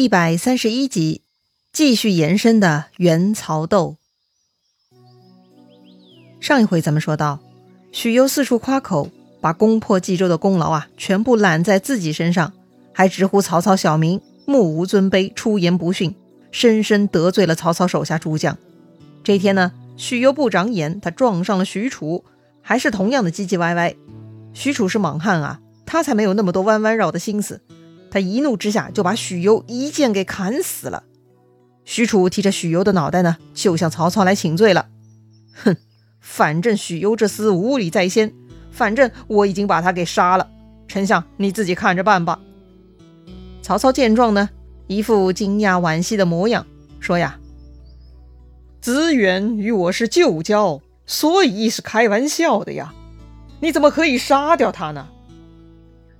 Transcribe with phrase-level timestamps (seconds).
[0.00, 1.20] 一百三十一集，
[1.74, 3.98] 继续延伸的元曹斗。
[6.40, 7.40] 上一回咱们说到，
[7.92, 9.10] 许攸四处夸口，
[9.42, 12.54] 把攻破冀州的功劳啊，全部揽在自己身上，
[12.94, 16.14] 还直呼曹操小名，目无尊卑，出言不逊，
[16.50, 18.56] 深深得罪了曹操手下诸将。
[19.22, 22.24] 这天呢，许攸不长眼，他撞上了许褚，
[22.62, 23.94] 还是同样的唧唧歪歪。
[24.54, 27.60] 许褚是莽汉啊，他才没有那么多弯弯绕的心思。
[28.10, 31.04] 他一怒之下就把许攸一剑给砍死了。
[31.84, 34.88] 许褚提着许攸的脑袋呢，就向曹操来请罪了。
[35.64, 35.76] 哼，
[36.20, 38.32] 反正许攸这厮无礼在先，
[38.70, 40.48] 反正我已经把他给杀了。
[40.86, 42.40] 丞相，你自己看着办吧。
[43.62, 44.50] 曹操见状呢，
[44.86, 46.66] 一副惊讶惋惜的模样，
[46.98, 47.38] 说呀
[48.80, 52.92] ：“子远与我是旧交，所以是开玩笑的呀。
[53.60, 55.08] 你怎么可以杀掉他呢？”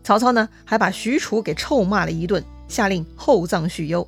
[0.03, 4.07] 曹操呢，还把许褚给臭骂了一顿，下令厚葬许攸。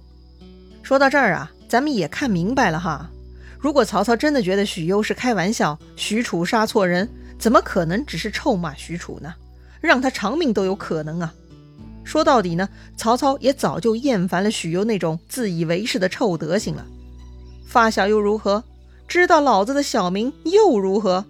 [0.82, 3.10] 说到这儿啊，咱们也看明白了哈。
[3.58, 7.08] 如果曹操真的觉得许攸是开玩笑，许褚杀错人，
[7.38, 9.34] 怎么可能只是臭骂许褚呢？
[9.80, 11.32] 让他偿命都有可能啊。
[12.04, 16.84] 说到底呢，曹操也早就厌烦了许攸那种自以为是的臭德行了。
[17.66, 18.64] 发小又如何？
[19.06, 21.24] 知道老子的小名又如何？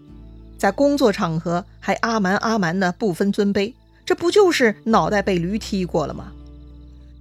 [0.56, 3.74] 在工作场合还阿蛮阿蛮的，不分尊卑。
[4.04, 6.32] 这不就是脑袋被驴踢过了吗？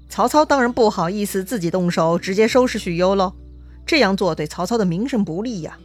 [0.10, 3.34] 曹操当然不好意思自己动手直接收拾许攸喽，
[3.86, 5.78] 这样做对曹操的名声不利呀。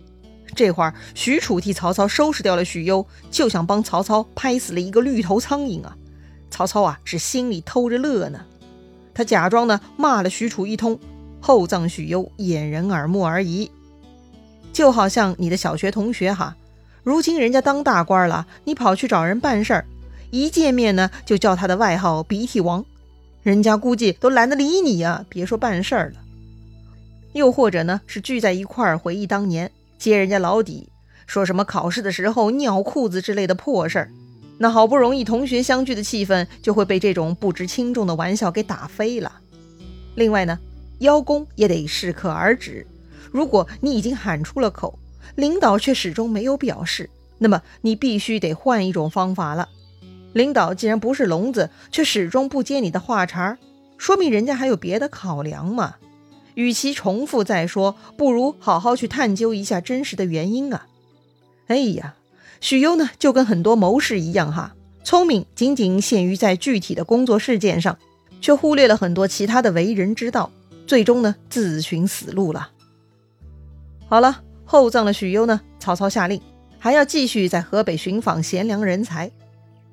[0.54, 5.96] 这会儿许褚替曹操收拾掉了许攸，就想帮曹操拍死了一个绿头苍蝇啊！
[6.50, 8.40] 曹操啊是心里偷着乐呢，
[9.12, 10.98] 他假装呢骂了许褚一通，
[11.40, 13.70] 厚葬许攸，掩人耳目而已。
[14.72, 16.56] 就好像你的小学同学哈，
[17.02, 19.86] 如今人家当大官了，你跑去找人办事儿。
[20.30, 22.84] 一见面呢，就叫他的外号“鼻涕王”，
[23.42, 26.20] 人家估计都懒得理你呀，别说办事儿了。
[27.32, 30.88] 又或者呢，是聚在一块儿回忆当年，揭人家老底，
[31.26, 34.10] 说什么考试的时候尿裤子之类的破事儿，
[34.58, 39.32] 那好不容易同学相聚的气氛就会被这种不知轻重的玩笑给打飞了。
[40.14, 40.58] 另外呢，
[41.00, 42.86] 邀功也得适可而止。
[43.30, 44.98] 如果你已经喊出了口，
[45.34, 49.68] 领导却始终没有表示，那么你必须得换一种方法了。
[50.36, 53.56] 领导既然不是聋子，却始终不接你的话茬，
[53.96, 55.94] 说明人家还有别的考量嘛。
[56.52, 60.88] 与其重复再说，不如好好去探究一下真实的原因啊。
[61.68, 62.16] 哎呀，
[62.60, 67.96] 许攸呢，就跟很多谋士一样哈，聪明仅仅限于在具体的工作事件上，
[68.42, 70.50] 却忽略了很多其他的为人之道，
[70.86, 72.68] 最终呢，自寻死路了。
[74.06, 76.38] 好了，厚葬了许攸呢，曹操下令
[76.78, 79.30] 还要继续在河北寻访贤良人才。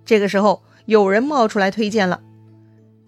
[0.06, 2.20] 这个时候，有人冒出来推荐了，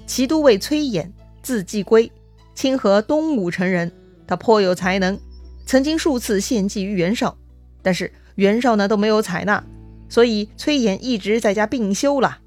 [0.05, 1.11] 骑都尉崔琰，
[1.41, 2.11] 字季归，
[2.53, 3.91] 清河东武城人，
[4.25, 5.19] 他颇有才能，
[5.65, 7.37] 曾经数次献计于袁绍，
[7.81, 9.63] 但是袁绍呢都没有采纳，
[10.07, 12.39] 所以崔琰一直在家病休了。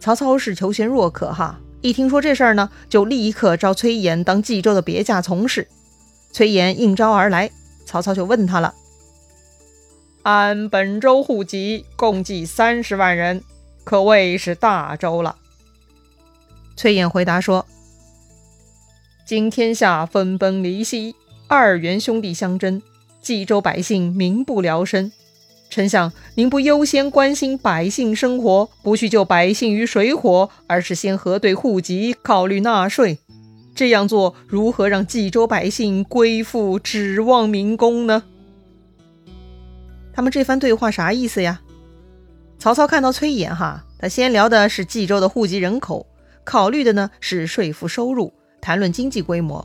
[0.00, 5.68] 曹操是求贤若渴哈，一听说这事儿呢，就立刻招崔琰当冀州的别驾从事。
[6.32, 7.50] 崔琰应招而来，
[7.84, 8.74] 曹操就问他了。
[10.26, 13.44] 按本州户籍，共计三十万人，
[13.84, 15.36] 可谓是大州了。
[16.74, 17.64] 崔琰回答说
[19.24, 21.14] ：“今天下分崩离析，
[21.46, 22.82] 二袁兄弟相争，
[23.22, 25.12] 冀州百姓民不聊生。
[25.70, 33.20] 丞相，您不优先关心百姓生活，不去救百姓于水火，而是先核对户籍，考虑纳税，
[33.76, 38.24] 这样做如何让冀州百姓归附，指望民工呢？”
[40.16, 41.60] 他们这番对话啥意思呀？
[42.58, 46.06] 曹操看到崔琰哈，他先聊的是冀州的户籍人口，
[46.42, 48.32] 考虑的呢是税赋收入，
[48.62, 49.62] 谈论经济规模。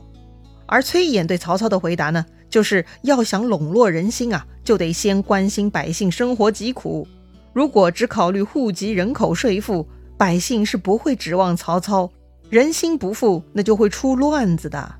[0.66, 7.08] 而崔琰对曹操的回答呢，就是要想笼络人心啊，就得先关心百姓生活疾苦。
[7.54, 9.88] 如果只考虑户籍人口税赋，
[10.18, 12.10] 百姓是不会指望曹操。
[12.50, 14.96] 人心不复，那就会出乱子的。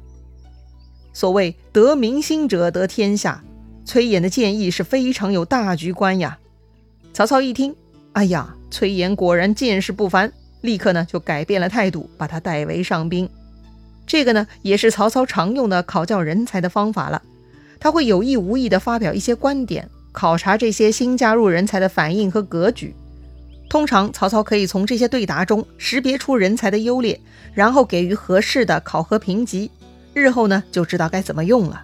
[1.12, 3.44] 所谓得民心者得天下。
[3.84, 6.38] 崔琰的建议是非常有大局观呀。
[7.12, 7.75] 曹操一听，
[8.12, 13.29] 哎呀，崔琰果然见识不凡，立刻呢就改变了态度，把他带为上宾。
[14.06, 17.23] 这个呢也是曹操常用的考教人才的方法了。
[17.79, 22.94] 他会有意无意地发表一些观点，考察这些新加入人才的反应和格局。
[23.69, 27.19] 通常曹操可以从这些对答中识别出人才的优劣，
[27.55, 29.70] 然后给予合适的考核评级，
[30.14, 31.82] 日后呢就知道该怎么用了。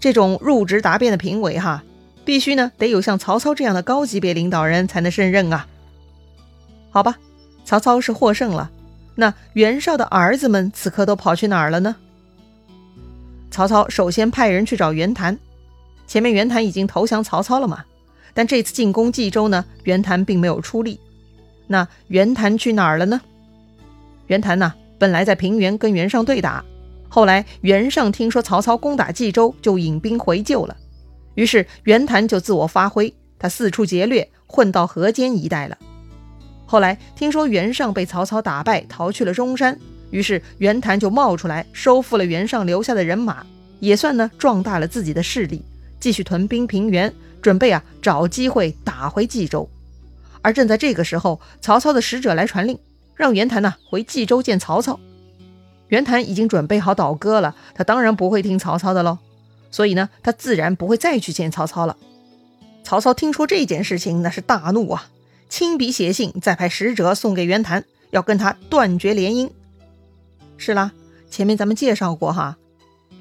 [0.00, 1.82] 这种入职答辩的评委哈，
[2.24, 5.66] 必须呢得有像曹操这样的高级别领导人才能胜任啊。
[6.90, 7.16] 好吧，
[7.64, 8.70] 曹操是获胜了，
[9.14, 11.96] 那袁绍的儿子们此刻都跑去哪儿了呢？
[13.50, 15.38] 曹操首先派人去找袁谭，
[16.06, 17.84] 前面袁谭已经投降曹操了嘛，
[18.34, 21.00] 但这次进攻冀州呢，袁谭并没有出力。
[21.66, 23.20] 那袁谭去哪儿了呢？
[24.28, 26.64] 袁谭呢，本来在平原跟袁尚对打，
[27.08, 30.76] 后来袁尚听说曹操攻打冀州，就引兵回救了。
[31.34, 35.78] 于是袁谭就自我发挥，他四处劫掠，混到河间一带了。
[36.66, 39.78] 后来听说袁尚被曹操打败，逃去了中山，
[40.10, 43.46] 于是袁谭就冒出来，收复了袁尚留下的人马，
[43.80, 45.64] 也算呢壮大了自己的势力，
[45.98, 49.68] 继续屯兵平原，准备啊找机会打回冀州。
[50.42, 52.78] 而正在这个时候，曹操的使者来传令，
[53.14, 55.00] 让袁谭呢回冀州见曹操。
[55.88, 59.18] 袁谭已经准备好倒戈了，他当然不会听曹操的喽，
[59.70, 61.96] 所以呢，他自然不会再去见曹操了。
[62.84, 65.08] 曹操听说这件事情，那是大怒啊。
[65.48, 69.50] 亲笔写信，再派使者送给袁谭，要跟他断绝联姻。
[70.58, 70.92] 是啦，
[71.30, 72.58] 前面咱们介绍过哈，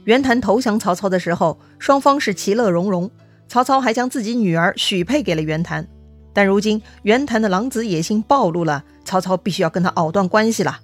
[0.03, 3.09] 袁谭投降曹操的时候，双方是其乐融融，
[3.47, 5.87] 曹操还将自己女儿许配给了袁谭。
[6.33, 10.79] 但如今袁谭的狼子野心暴露了，曹操必须要跟他藕断关系了。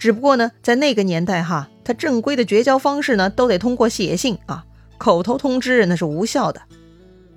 [0.00, 4.64] 只不过呢，在那个年代哈，他正规的绝交方式呢，都得通过写信啊，
[4.96, 6.62] 口头通知那是无效的。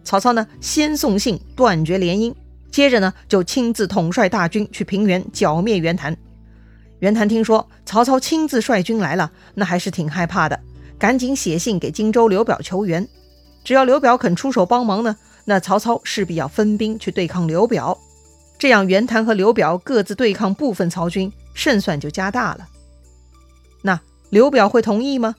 [0.06, 2.34] 曹操呢，先送信断绝联姻。
[2.72, 6.16] 接着呢，就亲自统帅大军去平原剿灭袁谭。
[7.00, 10.58] 袁谭听说曹操亲自率军来了，那还是挺害怕的，
[10.98, 13.06] 赶紧写信给荆州刘表求援。
[13.66, 17.98] 只要刘表肯出手帮忙呢，那曹操势必要分兵去对抗刘表。
[18.58, 22.68] 这样袁谭和刘表各自对抗部分曹军，胜算就加大了。
[23.82, 25.36] 那刘表会同意吗？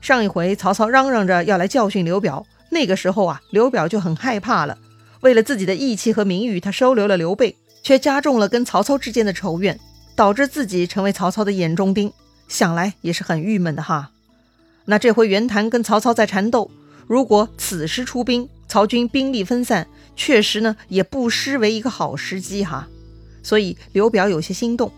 [0.00, 4.78] 上一回曹操嚷嚷着要来教训刘表，那个时候啊，刘表就很害怕了。
[5.20, 9.80] 为了自己的义气和名誉，他收留了刘备，却加重了跟曹操之间的仇怨，
[10.14, 12.12] 导致自己成为曹操的眼中钉。
[12.46, 14.10] 想来也是很郁闷的哈。
[14.84, 16.70] 那这回袁谭跟曹操在缠斗，
[17.06, 22.88] 如果此时出兵，曹军兵力分散，确实呢也不失为一个好时机哈。
[23.48, 24.92] 所以刘表有些心动，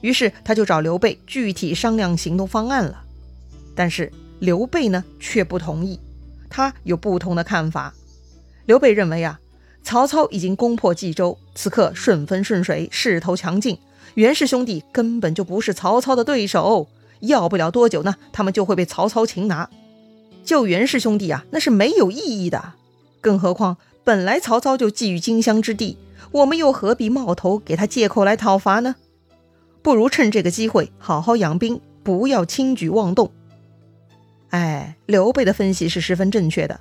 [0.00, 3.04] 于是他就找刘备具体商量行动方案了。
[3.76, 6.00] 但是刘备呢却不同意，
[6.50, 7.94] 他有不同的看法。
[8.66, 9.38] 刘备认为啊。
[9.86, 13.78] 曹操已经攻破冀州，此刻顺风顺水，势头强劲。
[14.14, 16.88] 袁氏兄弟根本就不是曹操的对手，
[17.20, 19.68] 要不了多久呢，他们就会被曹操擒拿。
[20.42, 22.72] 救袁氏兄弟啊，那是没有意义的。
[23.20, 25.98] 更何况本来曹操就觊觎荆襄之地，
[26.34, 28.96] 我们又何必冒头给他借口来讨伐呢？
[29.82, 33.30] 不如趁这个机会好好养兵，不要轻举妄动。
[34.50, 36.80] 哎，刘备的分析是十分正确的。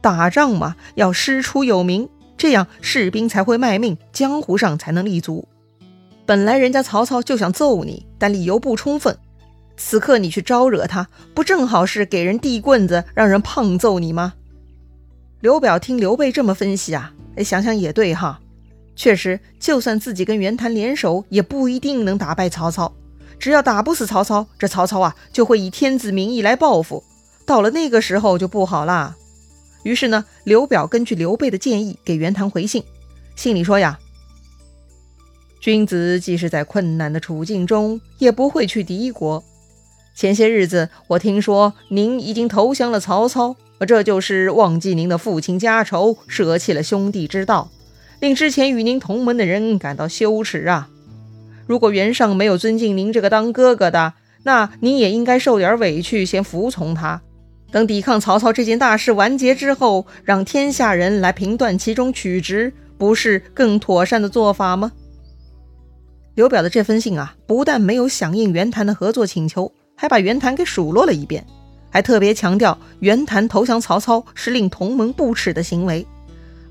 [0.00, 2.08] 打仗嘛，要师出有名。
[2.38, 5.46] 这样士兵才会卖命，江湖上才能立足。
[6.24, 9.18] 本来人家曹操就想揍你，但理由不充分。
[9.76, 14.32] 此刻你去招惹他，不正好是给人递棍子，让人胖揍你吗？
[15.40, 18.40] 刘表听刘备这么分析啊，哎，想想也对哈。
[18.96, 22.94] 确实，就算自己跟袁谭联手，也不一定能打败曹操。
[23.38, 27.02] 只要打不死曹操，这曹操啊就会以天子名义来报复。
[27.44, 29.16] 到了那个时候就不好啦。
[29.82, 32.84] 于是呢，刘表根据刘备的建议给袁谭回信，
[33.36, 33.98] 信里说呀
[35.60, 39.44] ：“君子即使在困难的处境中，也不会去敌国。
[40.14, 47.70] 前些日子我听说您已经投降了曹操，这就是忘记您的父亲家仇，舍弃了兄弟之道，
[48.20, 50.88] 令之前与您同门的人感到羞耻啊！
[51.66, 57.20] 如果袁尚没有尊敬您这个当哥哥的，那您也应该受点委屈，先服从他。”
[57.72, 64.92] 等抵抗曹操这件大事完结之后，让天下人来评断其中曲直，不是更妥善的做法吗？
[66.36, 71.44] 刘表的这封信啊，不但没有响应袁谭的合作请求，还把袁谭给数落了一遍，
[71.90, 76.06] 还特别强调袁谭投降曹操是令同盟不耻的行为，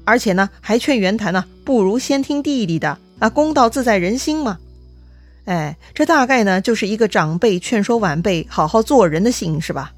[0.06, 4.60] 而且呢，还劝袁谭呢，不如先听弟弟的啊，公道自在人心嘛。
[5.46, 9.94] 哎，这大概呢，就是一个长辈劝说晚辈好好做人的信，是吧？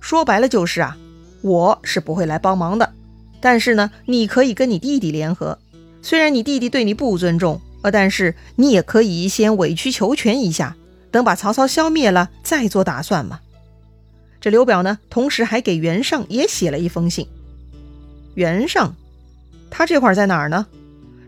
[0.00, 0.96] 说白了就是啊，
[1.42, 2.92] 我是不会来帮忙的，
[3.40, 5.58] 但是呢，你可以跟你弟弟联合。
[6.02, 10.74] 虽然你弟弟对你不尊重，呃，但是你也可以先委曲求全一下，
[11.10, 13.40] 等把曹操消灭了再做打算嘛。
[14.40, 17.28] 这刘表呢，同时还给袁尚也写了一封信。
[18.32, 18.96] 袁尚，
[19.70, 20.66] 他这块在哪儿呢？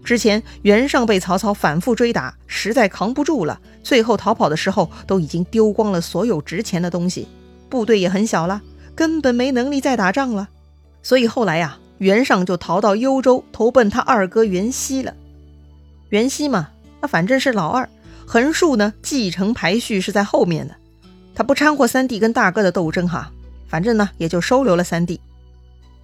[0.05, 7.29] 之前袁尚被曹操反复追打，实在扛不住了，最后逃跑的时候都已经丢光了所有值钱的东西。
[7.69, 8.61] 部队也很小了，
[8.97, 10.49] 根本没能力再打仗了，
[11.03, 15.15] 所以后来呀，袁尚就逃到幽州，投奔他二哥袁熙了。
[16.09, 16.69] 袁熙嘛，
[17.01, 17.89] 那反正是老二，
[18.27, 20.75] 横竖呢继承排序是在后面的，
[21.35, 23.31] 他不掺和三弟跟大哥的斗争哈，
[23.69, 25.21] 反正呢也就收留了三弟。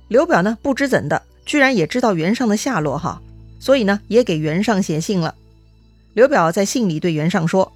[0.07, 3.23] 刘表呢不知怎的，居然也知道袁尚的下落哈，
[3.59, 5.35] 所以呢也给袁尚写信了。
[6.13, 7.73] 刘表在信里对袁尚说：“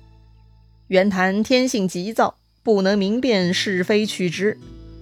[0.89, 4.59] 袁谭天性急躁，不能明辨是非曲直，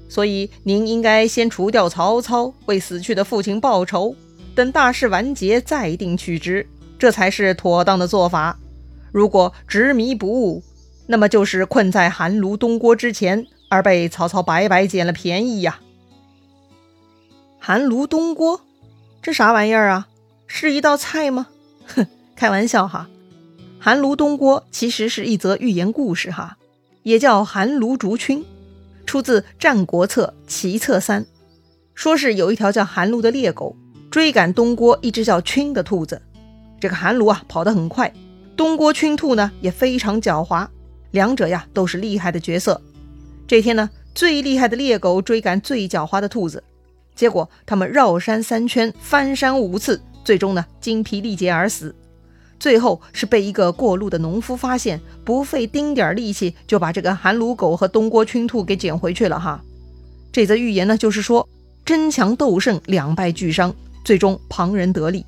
[0.08, 4.14] 所以您应该先除掉曹操，为死去的父亲报仇，
[4.54, 6.64] 等大事完结再定曲直，
[6.96, 8.56] 这才是妥当的做法。”
[9.10, 10.62] 如果执迷不悟，
[11.08, 15.80] 那么就是困在寒炉东郭之前，而被曹操白白捡了便宜呀。
[17.62, 18.62] 寒炉东锅，
[19.20, 20.08] 这啥玩意儿啊？
[20.46, 21.48] 是一道菜吗？
[21.94, 23.06] 哼，开玩笑哈。
[23.78, 26.56] 寒炉东锅其实是一则寓言故事哈，
[27.02, 28.42] 也叫寒炉竹衾，
[29.04, 31.22] 出自《战国策·齐策三》，
[31.94, 33.76] 说是有一条叫寒炉的猎狗
[34.10, 36.20] 追赶东郭一只叫衾的兔子，
[36.80, 38.10] 这个寒炉啊跑得很快。
[38.56, 40.66] 东郭群兔呢也非常狡猾，
[41.10, 42.80] 两者呀都是厉害的角色。
[43.46, 46.64] 这天呢，最厉害的猎狗追赶最狡猾的兔子，
[47.14, 51.94] 结果他们绕山三圈，翻山五次，最终呢精疲力竭而死。
[52.58, 59.62] 最后是被一个过路的农夫发现，不费丁点力气就把这个寒炉狗和东郭群兔给捡回去了哈。
[60.30, 61.48] 这则寓言呢就是说，
[61.84, 63.74] 争强斗胜，两败俱伤，
[64.04, 65.24] 最终旁人得利，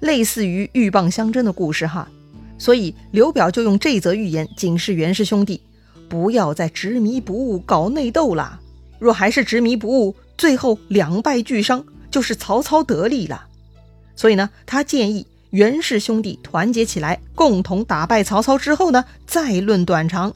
[0.00, 2.08] 类似于鹬蚌相争的故事哈。
[2.58, 5.60] 所以刘表就用这则寓言警示袁氏兄弟，
[6.08, 8.60] 不要再执迷不悟搞内斗了。
[8.98, 13.46] 若还是执迷不悟，最后两败俱伤，就是曹操得利了。
[14.16, 20.32] 所以呢，他建议袁氏兄弟团结起来，共同打败曹操之后呢，再论短长。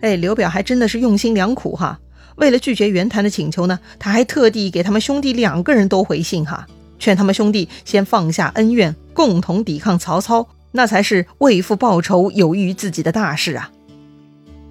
[0.00, 1.98] 哎，刘表还真的是用心良苦哈。
[2.36, 6.66] 为了拒绝袁谭的请求呢，他还特地给他们兄弟两个人都回信哈，
[6.98, 10.46] 劝他们兄弟先放下恩怨，共同抵抗曹操。
[10.72, 13.70] 那才是为父报仇有益于自己的大事啊！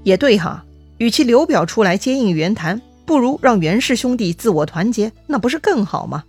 [0.04, 0.64] 也对哈，
[1.00, 6.24] 与其刘表出来接应袁谭，不如让袁氏兄弟自我团结，那不是更好吗？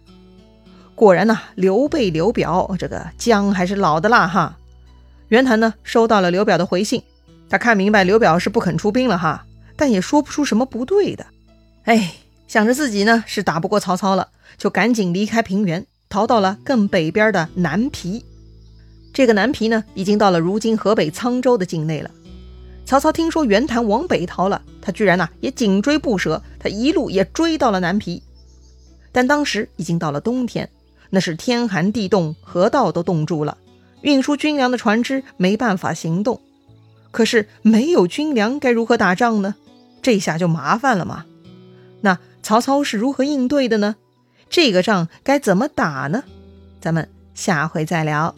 [0.95, 4.57] 果然呐，刘备、刘表这个姜还是老的辣哈。
[5.29, 7.03] 袁谭呢，收到了刘表的回信，
[7.49, 9.45] 他看明白刘表是不肯出兵了哈，
[9.77, 11.27] 但也说不出什么不对的。
[11.85, 12.15] 哎，
[12.47, 18.25] 想着自己呢是打不过曹操了，就赶紧离开平原，逃到了更北边的南皮。
[19.13, 22.11] 这个南皮呢，已经到了如今河北沧州的境内了。
[22.87, 28.23] 曹操听说袁谭往北逃了，他居然呢也紧追不舍，他一路也追到了南皮。
[29.11, 30.71] 但当时已经到了冬天，
[31.11, 33.59] 那是天寒地冻，河道都冻住了，
[34.03, 36.41] 运输军粮的船只没办法行动。
[37.11, 39.57] 可是没有军粮，该如何打仗呢？
[40.01, 41.25] 这下就麻烦了嘛。
[42.03, 43.97] 那曹操是如何应对的呢？
[44.49, 46.23] 这个仗该怎么打呢？
[46.81, 48.37] 咱们下回再聊。